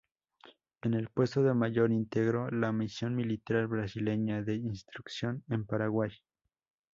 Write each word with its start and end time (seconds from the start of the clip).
En 0.81 0.95
el 0.95 1.09
puesto 1.09 1.43
de 1.43 1.53
mayor, 1.53 1.91
integró 1.91 2.49
la 2.49 2.71
misión 2.71 3.15
militar 3.15 3.67
brasileña 3.67 4.41
de 4.41 4.55
instrucción 4.55 5.43
en 5.47 5.63
Paraguay. 5.67 6.09